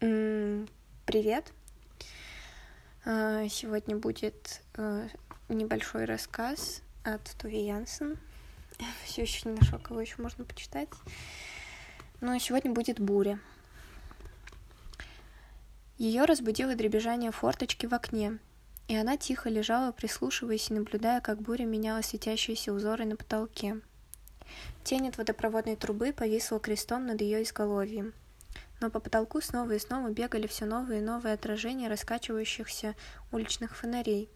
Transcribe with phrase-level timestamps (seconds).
[0.00, 1.52] Привет.
[3.04, 5.08] А, сегодня будет э,
[5.48, 8.18] небольшой рассказ от Туви Янсен.
[9.04, 10.88] Все еще не нашла, кого еще можно почитать.
[12.20, 13.38] Но сегодня будет буря.
[15.96, 18.38] Ее разбудило дребезжание форточки в окне,
[18.88, 23.80] и она тихо лежала, прислушиваясь и наблюдая, как буря меняла светящиеся узоры на потолке.
[24.82, 28.12] Тень от водопроводной трубы повисла крестом над ее изголовьем.
[28.80, 32.94] Но по потолку снова и снова бегали все новые и новые отражения раскачивающихся
[33.32, 34.28] уличных фонарей.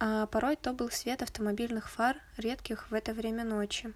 [0.00, 3.92] А порой то был свет автомобильных фар, редких в это время ночи.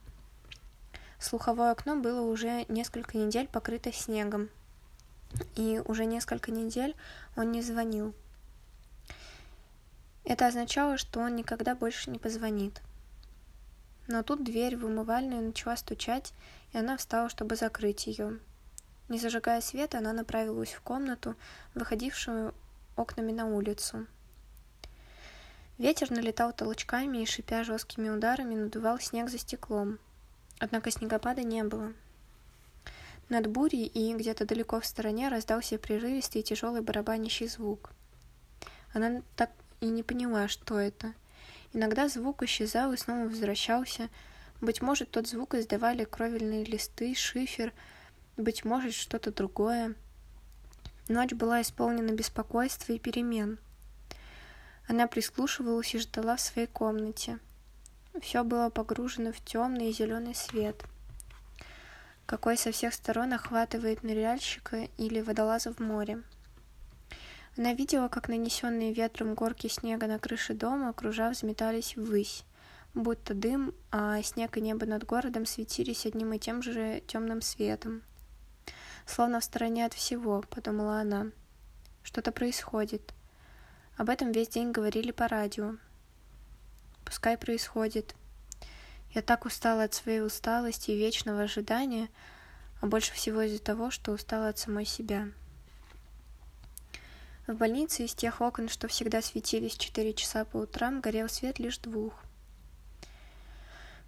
[1.20, 4.48] Слуховое окно было уже несколько недель покрыто снегом,
[5.54, 6.96] и уже несколько недель
[7.36, 8.14] он не звонил.
[10.24, 12.80] Это означало, что он никогда больше не позвонит.
[14.08, 16.32] Но тут дверь в умывальную начала стучать,
[16.72, 18.38] и она встала, чтобы закрыть ее.
[19.12, 21.36] Не зажигая света, она направилась в комнату,
[21.74, 22.54] выходившую
[22.96, 24.06] окнами на улицу.
[25.76, 29.98] Ветер налетал толчками и, шипя жесткими ударами, надувал снег за стеклом.
[30.60, 31.92] Однако снегопада не было.
[33.28, 37.90] Над бурей и где-то далеко в стороне раздался прерывистый и тяжелый барабанящий звук.
[38.94, 39.50] Она так
[39.82, 41.12] и не поняла, что это.
[41.74, 44.08] Иногда звук исчезал и снова возвращался.
[44.62, 47.74] Быть может, тот звук издавали кровельные листы, шифер,
[48.36, 49.94] быть может, что-то другое.
[51.08, 53.58] Ночь была исполнена беспокойства и перемен.
[54.88, 57.38] Она прислушивалась и ждала в своей комнате.
[58.20, 60.84] Все было погружено в темный и зеленый свет,
[62.26, 66.22] какой со всех сторон охватывает ныряльщика или водолаза в море.
[67.56, 72.44] Она видела, как нанесенные ветром горки снега на крыше дома, кружа, взметались ввысь,
[72.94, 78.02] будто дым, а снег и небо над городом светились одним и тем же темным светом.
[79.06, 81.26] Словно в стороне от всего, подумала она.
[82.02, 83.12] Что-то происходит.
[83.96, 85.76] Об этом весь день говорили по радио.
[87.04, 88.14] Пускай происходит.
[89.12, 92.08] Я так устала от своей усталости и вечного ожидания,
[92.80, 95.28] а больше всего из-за того, что устала от самой себя.
[97.46, 101.78] В больнице из тех окон, что всегда светились четыре часа по утрам, горел свет лишь
[101.78, 102.14] двух.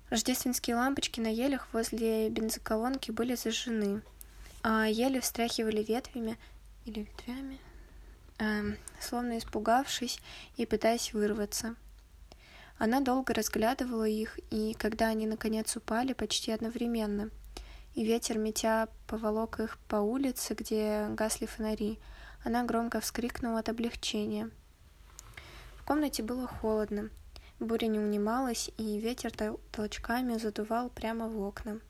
[0.08, 4.02] Рождественские лампочки на елях возле бензоколонки были зажжены,
[4.66, 6.38] а ели встряхивали ветвями
[6.86, 7.60] или ветвями,
[8.38, 10.18] э, словно испугавшись
[10.56, 11.76] и пытаясь вырваться.
[12.78, 17.28] Она долго разглядывала их, и когда они наконец упали почти одновременно,
[17.94, 21.98] и ветер метя поволок их по улице, где гасли фонари,
[22.42, 24.50] она громко вскрикнула от облегчения.
[25.76, 27.10] В комнате было холодно.
[27.60, 29.30] Буря не унималась, и ветер
[29.72, 31.80] толчками задувал прямо в окна.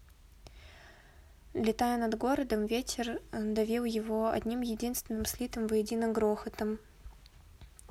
[1.54, 6.80] Летая над городом, ветер давил его одним единственным слитым воедино грохотом.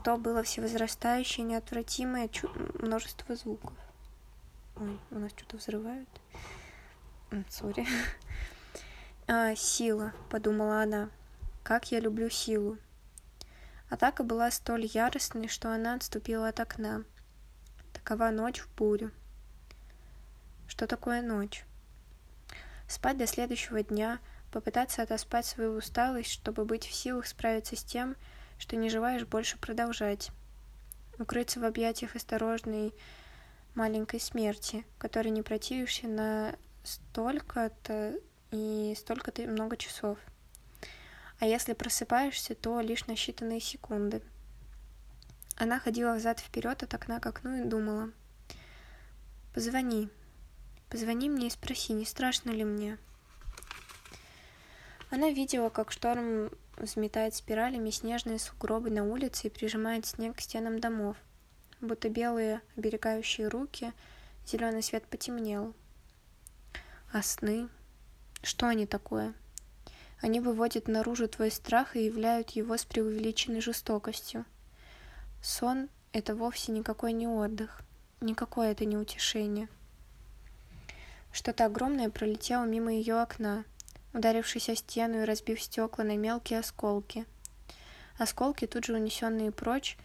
[0.03, 3.73] То было всевозрастающее, неотвратимое чу- множество звуков.
[4.75, 6.09] Ой, у нас что-то взрывают.
[7.49, 7.87] Сори.
[9.25, 11.09] А, сила, подумала она.
[11.63, 12.77] Как я люблю силу.
[13.89, 17.05] Атака была столь яростной, что она отступила от окна.
[17.93, 19.11] Такова ночь в бурю.
[20.67, 21.63] Что такое ночь?
[22.87, 24.19] Спать до следующего дня,
[24.51, 28.15] попытаться отоспать свою усталость, чтобы быть в силах справиться с тем,
[28.57, 30.31] что не желаешь больше продолжать.
[31.19, 32.93] Укрыться в объятиях осторожной
[33.75, 38.19] маленькой смерти, которой не противишься на столько-то
[38.51, 40.17] и столько-то много часов–
[41.43, 44.21] а если просыпаешься, то лишь на считанные секунды.
[45.57, 48.11] Она ходила взад-вперед от окна к окну и думала.
[49.53, 50.07] «Позвони.
[50.93, 52.99] Позвони мне и спроси, не страшно ли мне?»
[55.09, 60.79] Она видела, как шторм взметает спиралями снежные сугробы на улице и прижимает снег к стенам
[60.79, 61.17] домов.
[61.81, 63.91] Будто белые оберегающие руки,
[64.45, 65.73] зеленый свет потемнел.
[67.11, 67.69] А сны?
[68.43, 69.33] Что они такое?
[70.21, 74.45] Они выводят наружу твой страх и являют его с преувеличенной жестокостью.
[75.41, 77.81] Сон— это вовсе никакой не отдых,
[78.21, 79.69] никакое это не утешение.
[81.33, 83.65] Что-то огромное пролетело мимо ее окна,
[84.13, 87.25] ударившись о стену и разбив стекла на мелкие осколки.
[88.19, 89.97] Осколки, тут же унесенные прочь,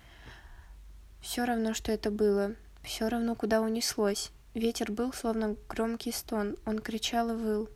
[1.21, 4.33] все равно, что это было, все равно, куда унеслось.
[4.55, 7.69] Ветер был, словно громкий стон, он кричал и выл.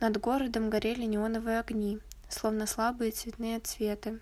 [0.00, 4.18] Над городом горели неоновые огни, словно слабые цветные цветы,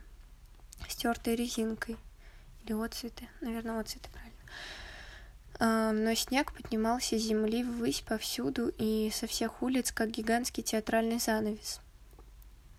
[0.89, 1.97] стертые резинкой.
[2.65, 4.11] Или отцветы, наверное, отцветы,
[5.59, 11.81] но снег поднимался с земли ввысь повсюду и со всех улиц, как гигантский театральный занавес.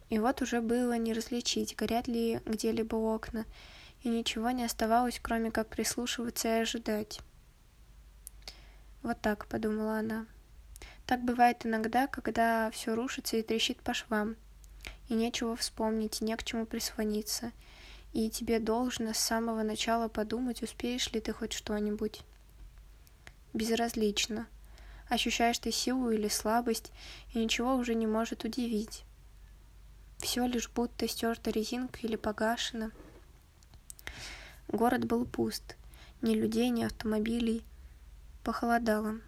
[0.09, 3.45] И вот уже было не различить, горят ли где-либо окна,
[4.03, 7.19] и ничего не оставалось, кроме как прислушиваться и ожидать.
[9.01, 10.27] Вот так, подумала она.
[11.05, 14.35] Так бывает иногда, когда все рушится и трещит по швам,
[15.09, 17.51] и нечего вспомнить, и не к чему прислониться,
[18.13, 22.21] и тебе должно с самого начала подумать, успеешь ли ты хоть что-нибудь.
[23.53, 24.47] Безразлично.
[25.09, 26.91] Ощущаешь ты силу или слабость,
[27.33, 29.03] и ничего уже не может удивить.
[30.17, 32.91] Все лишь будто стерта резинка или погашено.
[34.69, 35.75] Город был пуст.
[36.21, 37.63] Ни людей, ни автомобилей.
[38.43, 39.19] Похолодало.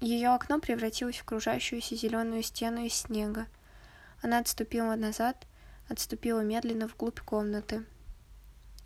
[0.00, 3.46] Ее окно превратилось в кружащуюся зеленую стену из снега.
[4.22, 5.46] Она отступила назад,
[5.88, 7.84] отступила медленно вглубь комнаты.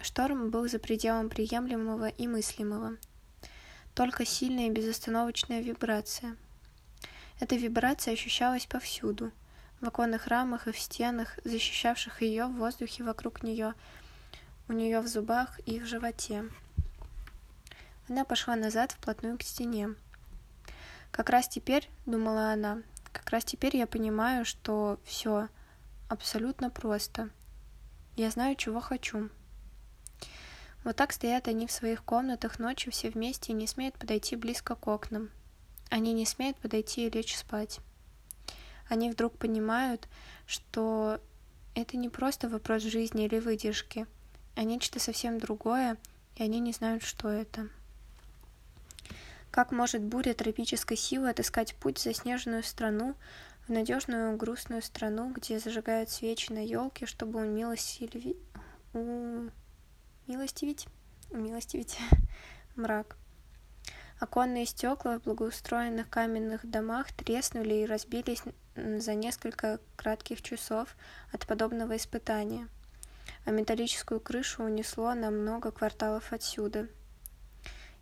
[0.01, 2.97] Шторм был за пределом приемлемого и мыслимого.
[3.99, 6.37] Только сильная и безостановочная вибрация.
[7.41, 9.33] Эта вибрация ощущалась повсюду,
[9.81, 13.75] в оконных рамах и в стенах, защищавших ее в воздухе вокруг нее,
[14.69, 16.45] у нее в зубах и в животе.
[18.09, 19.97] Она пошла назад вплотную к стене.
[21.11, 25.49] Как раз теперь, думала она, как раз теперь я понимаю, что все
[26.09, 27.31] абсолютно просто.
[28.15, 29.29] Я знаю, чего хочу.
[30.89, 34.75] Вот так стоят они в своих комнатах ночью все вместе и не смеют подойти близко
[34.75, 35.29] к окнам.
[35.91, 37.81] Они не смеют подойти и лечь спать.
[38.89, 40.09] Они вдруг понимают,
[40.47, 41.21] что
[41.75, 44.07] это не просто вопрос жизни или выдержки,
[44.57, 45.99] а нечто совсем другое,
[46.37, 47.69] и они не знают, что это.
[49.51, 53.15] Как может буря тропической силы отыскать путь в заснеженную страну,
[53.67, 58.39] в надежную грустную страну, где зажигают свечи на елке, чтобы умилостивить...
[58.95, 59.51] У...
[60.29, 60.87] Милостивить?
[61.31, 61.99] Умилостивить
[62.77, 63.17] мрак.
[64.21, 68.43] Оконные стекла в благоустроенных каменных домах треснули и разбились
[68.77, 70.97] за несколько кратких часов
[71.33, 72.69] от подобного испытания,
[73.45, 76.87] а металлическую крышу унесло на много кварталов отсюда—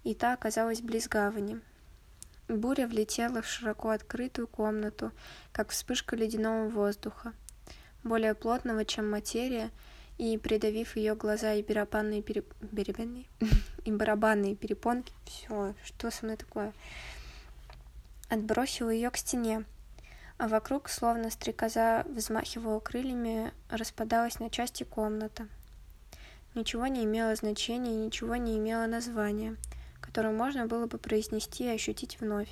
[0.06, 1.60] и та оказалась близ гавани.
[2.46, 5.10] Буря влетела в широко открытую комнату,
[5.50, 7.32] как вспышка ледяного воздуха,
[8.04, 9.70] более плотного, чем материя,
[10.18, 12.52] и, придавив ее глаза и барабанные, переп...
[13.84, 16.72] и барабанные перепонки, все, что со мной такое,
[18.28, 19.64] отбросила ее к стене,
[20.38, 25.48] а вокруг, словно стрекоза взмахивала крыльями, распадалась на части комната.
[26.54, 29.56] Ничего не имело значения, ничего не имело названия—
[30.06, 32.48] которую можно было бы произнести и ощутить вновь.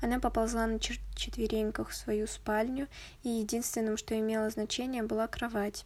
[0.00, 2.86] Она поползла на четвереньках в свою спальню,
[3.22, 5.84] и единственным, что имело значение, была кровать.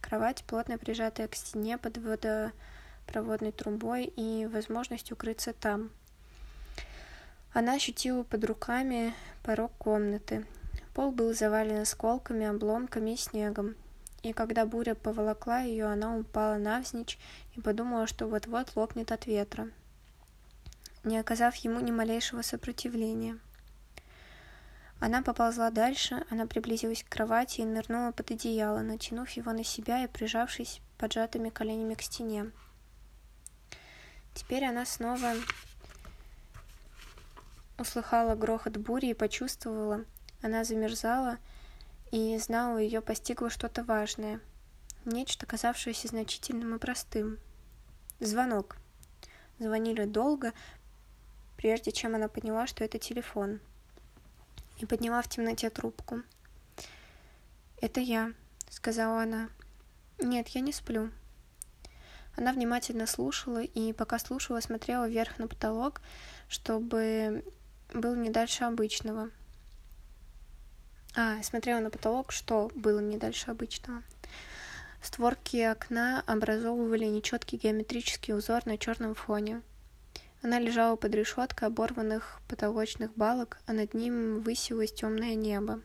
[0.00, 5.90] Кровать, плотно прижатая к стене под водопроводной трубой и возможность укрыться там.
[7.52, 10.46] Она ощутила под руками порог комнаты.
[10.94, 13.74] Пол был завален осколками, обломками и снегом.
[14.22, 17.18] И когда буря поволокла ее, она упала навзничь
[17.54, 19.68] и подумала, что вот-вот лопнет от ветра
[21.08, 23.38] не оказав ему ни малейшего сопротивления.
[25.00, 30.02] Она поползла дальше, она приблизилась к кровати и нырнула под одеяло, натянув его на себя
[30.02, 32.50] и прижавшись поджатыми коленями к стене.
[34.34, 35.34] Теперь она снова
[37.78, 40.04] услыхала грохот бури и почувствовала,
[40.42, 41.38] она замерзала
[42.10, 44.40] и знала, ее постигло что-то важное,
[45.04, 47.38] нечто, казавшееся значительным и простым.
[48.18, 48.76] Звонок.
[49.60, 50.52] Звонили долго,
[51.56, 53.60] прежде чем она поняла, что это телефон.
[54.78, 56.22] И подняла в темноте трубку.
[57.80, 58.32] «Это я»,—
[58.70, 59.50] сказала она.
[60.18, 61.10] «Нет, я не сплю».
[62.36, 66.00] Она внимательно слушала и, пока слушала, смотрела вверх на потолок,
[66.48, 67.44] чтобы
[67.92, 69.30] был не дальше обычного.
[71.16, 74.02] А, смотрела на потолок, что было не дальше обычного.
[75.02, 79.62] Створки окна образовывали нечеткий геометрический узор на черном фоне.
[80.40, 85.80] Она лежала под решеткой оборванных потолочных балок, а над ним высилось темное небо,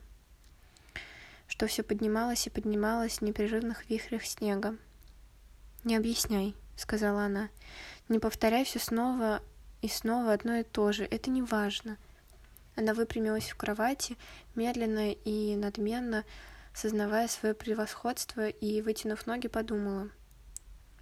[1.48, 4.76] что все поднималось и поднималось в непрерывных вихрях снега.
[5.82, 7.48] «Не объясняй»,— сказала она.
[8.08, 9.42] «Не повторяй все снова
[9.82, 11.04] и снова одно и то же.
[11.04, 11.96] Это не важно».
[12.76, 14.16] Она выпрямилась в кровати,
[14.54, 16.24] медленно и надменно,
[16.72, 20.10] сознавая свое превосходство и, вытянув ноги, подумала.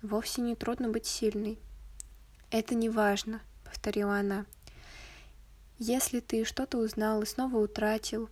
[0.00, 1.58] «Вовсе не трудно быть сильной.
[2.52, 4.44] «Это не важно»,— повторила она.
[5.78, 8.28] «Если ты что-то узнал и снова утратил,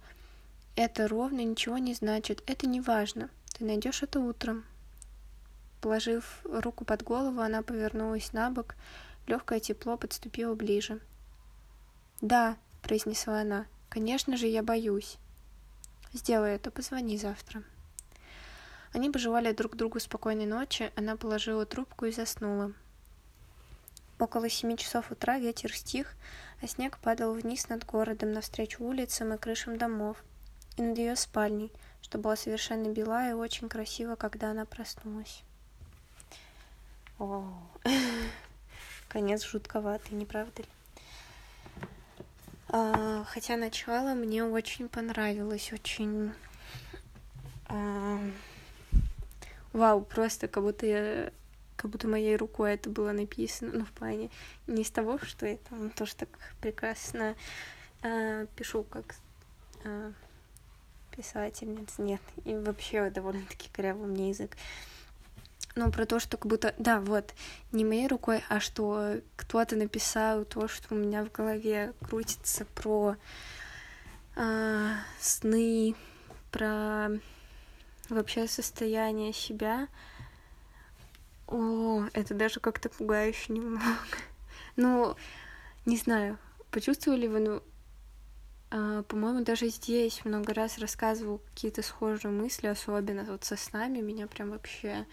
[0.77, 3.31] это ровно ничего не значит, это не важно.
[3.55, 4.67] Ты найдешь это утром».
[5.81, 8.75] Положив руку под голову, она повернулась на бок,
[9.27, 11.01] легкое тепло подступило ближе.
[12.21, 15.17] «Да»,— произнесла она,— «конечно же, я боюсь».
[16.13, 17.63] Сделай это, позвони завтра.
[18.93, 22.75] Они пожелали друг другу спокойной ночи, она положила трубку и заснула.
[24.21, 26.15] Около семи часов утра ветер стих,
[26.61, 30.19] а снег падал вниз над городом, навстречу улицам и крышам домов,
[30.77, 31.73] и над ее спальней,
[32.03, 35.43] что была совершенно бела и очень красиво, когда она проснулась.
[37.19, 37.51] О,
[39.09, 40.69] конец жутковатый, не правда ли?
[42.69, 46.35] А, хотя начало мне очень понравилось, очень...
[47.69, 48.21] А,
[49.73, 51.33] вау, просто как будто я
[51.81, 54.31] как будто моей рукой это было написано, ну, в плане
[54.67, 56.29] не из того, что я там тоже так
[56.61, 57.35] прекрасно
[58.03, 59.15] э, пишу, как
[59.85, 60.13] э,
[61.17, 64.59] писательница, нет, и вообще довольно-таки корявый мне язык.
[65.75, 67.33] Ну, про то, что как будто, да, вот,
[67.73, 73.17] не моей рукой, а что кто-то написал то, что у меня в голове крутится про
[74.37, 75.95] э, сны,
[76.51, 77.09] про
[78.11, 79.89] вообще состояние себя,
[81.51, 83.85] о, это даже как-то пугающе немного.
[84.77, 85.17] Ну,
[85.85, 86.39] не знаю,
[86.71, 87.63] почувствовали вы, ну,
[88.71, 94.29] а, по-моему, даже здесь много раз рассказывал какие-то схожие мысли, особенно вот со снами, меня
[94.29, 95.07] прям вообще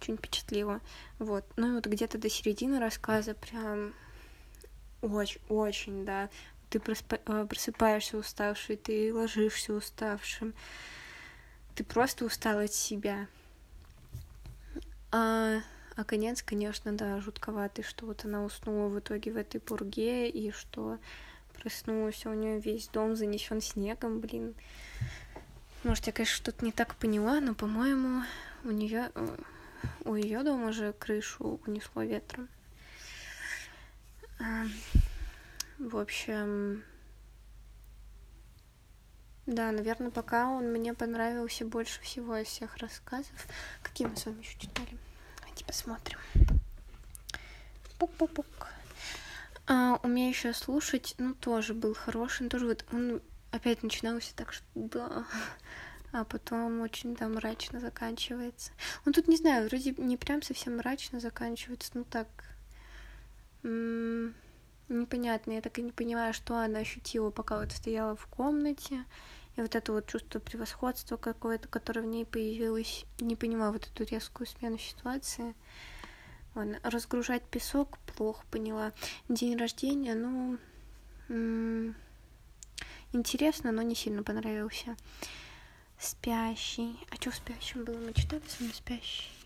[0.00, 0.80] очень впечатлило.
[1.18, 1.44] Вот.
[1.56, 3.92] Ну и вот где-то до середины рассказа прям
[5.02, 6.30] очень, очень, да.
[6.70, 6.80] Ты
[7.26, 10.54] а, просыпаешься уставший, ты ложишься уставшим.
[11.74, 13.28] Ты просто устал от себя.
[15.12, 15.60] А,
[15.94, 20.50] а конец, конечно, да, жутковатый, что вот она уснула в итоге в этой пурге, и
[20.50, 20.98] что
[21.52, 24.54] проснулась, а у нее весь дом занесен снегом, блин.
[25.84, 28.22] Может, я, конечно, что-то не так поняла, но, по-моему,
[28.64, 29.36] у нее э,
[30.04, 32.48] у ее дома же крышу унесло ветром.
[35.78, 36.82] В общем,
[39.46, 43.32] да, наверное, пока он мне понравился больше всего из всех рассказов.
[43.82, 44.96] Какие мы с вами еще читали?
[45.38, 46.18] Давайте посмотрим.
[47.98, 48.68] Пук-пук-пук.
[49.66, 52.48] А, умеющая слушать, ну, тоже был хороший.
[52.48, 53.20] тоже вот он
[53.50, 55.24] опять начинался так, что да,
[56.12, 58.72] а потом очень там мрачно заканчивается.
[59.04, 62.28] Ну, тут, не знаю, вроде не прям совсем мрачно заканчивается, ну, так...
[63.62, 64.34] М-
[64.88, 65.52] непонятно.
[65.52, 69.04] Я так и не понимаю, что она ощутила, пока вот стояла в комнате.
[69.56, 73.04] И вот это вот чувство превосходства какое-то, которое в ней появилось.
[73.20, 75.54] Не понимаю вот эту резкую смену ситуации.
[76.54, 78.92] Ладно, разгружать песок плохо поняла.
[79.28, 80.58] День рождения, ну...
[83.12, 84.96] Интересно, но не сильно понравился.
[85.98, 86.98] Спящий.
[87.10, 87.98] А что в спящем было?
[87.98, 89.41] Мы читали с вами спящий?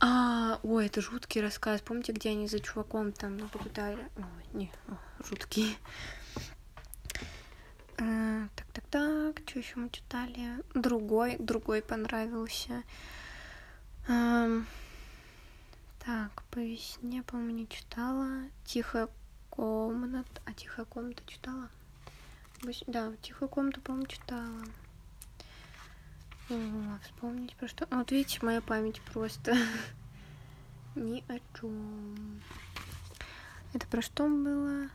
[0.00, 1.80] А, ой, это жуткий рассказ.
[1.80, 4.08] Помните, где они за чуваком там наблюдали?
[4.16, 4.72] Ой, не,
[5.24, 5.76] жуткий.
[7.98, 10.62] А, так, так, так, что еще мы читали?
[10.74, 12.82] Другой, другой понравился.
[16.04, 18.42] Так, по весне, по-моему, не читала.
[18.64, 19.08] Тихая
[19.50, 20.42] комната.
[20.44, 21.68] А тихая комната читала?
[22.86, 24.64] Да, тихую комнату, по-моему, читала.
[26.52, 27.86] О, вспомнить про что.
[27.90, 29.56] Вот видите, моя память просто
[30.94, 32.42] ни о чем.
[33.72, 34.90] Это про что было?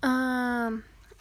[0.00, 0.70] А,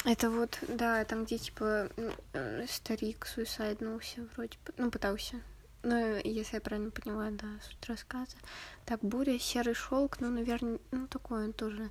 [0.06, 1.90] это вот, да, там, где, типа,
[2.34, 5.42] э, старик суисайднулся вроде бы, ну, пытался.
[5.82, 8.38] Ну, если я правильно поняла, да, суть рассказа.
[8.86, 11.90] Так, буря, серый шелк, ну, наверное, ну, такой он тоже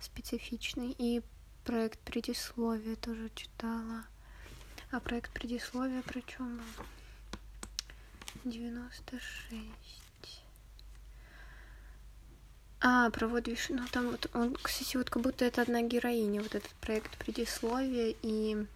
[0.00, 0.96] специфичный.
[0.98, 1.22] И
[1.64, 4.06] проект предисловия тоже читала.
[4.92, 6.84] А проект предисловия про чем был?
[8.44, 9.22] 96.
[12.80, 16.54] А, про вот ну там вот он, кстати, вот как будто это одна героиня, вот
[16.54, 18.66] этот проект предисловия и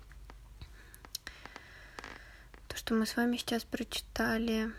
[2.69, 4.71] то, что мы с вами сейчас прочитали.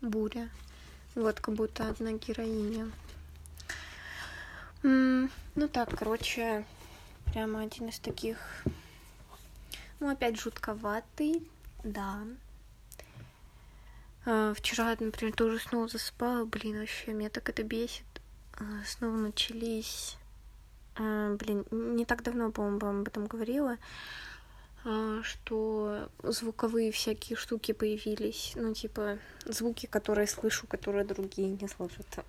[0.00, 0.50] Буря.
[1.14, 2.90] Вот, как будто одна героиня.
[4.82, 6.64] Ну так, короче,
[7.32, 8.36] Прямо один из таких,
[10.00, 11.42] ну, опять жутковатый,
[11.82, 12.18] да.
[14.26, 18.04] А, вчера, например, тоже снова засыпала, блин, вообще, меня так это бесит.
[18.58, 20.18] А, снова начались,
[20.96, 23.78] а, блин, не так давно, по-моему, вам об этом говорила,
[24.84, 32.06] а, что звуковые всякие штуки появились, ну, типа, звуки, которые слышу, которые другие не слышат.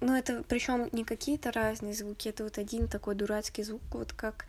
[0.00, 4.46] Ну, это причем не какие-то разные звуки, это вот один такой дурацкий звук, вот как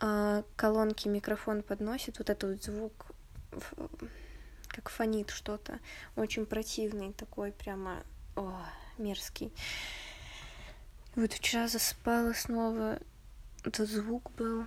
[0.00, 3.06] э, колонки микрофон подносит, вот этот вот звук,
[4.68, 5.80] как фонит что-то,
[6.16, 8.02] очень противный такой, прямо
[8.36, 8.54] о,
[8.96, 9.52] мерзкий.
[11.16, 12.98] Вот вчера засыпала снова.
[13.64, 14.64] Этот звук был.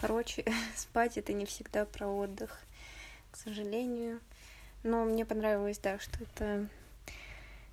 [0.00, 0.44] Короче,
[0.76, 2.58] спать это не всегда про отдых,
[3.32, 4.20] к сожалению.
[4.82, 6.68] Но мне понравилось, да, что это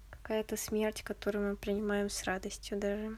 [0.10, 3.18] какая-то смерть, которую мы принимаем с радостью даже.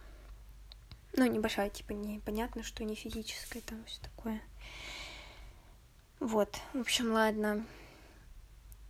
[1.13, 4.42] Ну, небольшая, типа, непонятно, что не физическая, там все такое.
[6.20, 7.65] Вот, в общем, ладно.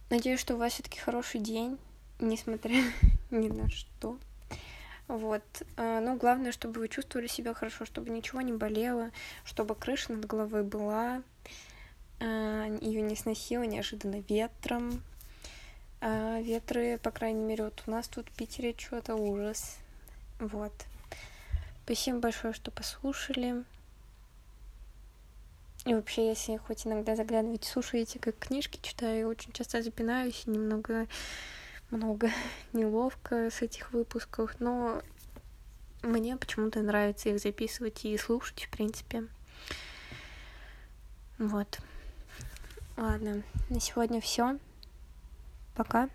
[0.09, 1.77] Надеюсь, что у вас все-таки хороший день,
[2.19, 2.81] несмотря
[3.31, 4.17] ни на что.
[5.07, 5.43] Вот.
[5.77, 9.11] А, ну, главное, чтобы вы чувствовали себя хорошо, чтобы ничего не болело,
[9.43, 11.21] чтобы крыша над головой была,
[12.19, 15.01] ее не сносило неожиданно ветром.
[16.01, 19.77] А ветры, по крайней мере, вот у нас тут в Питере что-то ужас.
[20.39, 20.73] Вот.
[21.83, 23.63] Спасибо большое, что послушали.
[25.85, 31.07] И вообще, если хоть иногда заглядываете, слушаете, как книжки читаю, очень часто запинаюсь, немного
[31.91, 32.31] много
[32.73, 35.01] неловко с этих выпусков, но
[36.01, 39.27] мне почему-то нравится их записывать и слушать, в принципе.
[41.37, 41.79] Вот.
[42.97, 44.57] Ладно, на сегодня все.
[45.75, 46.09] Пока.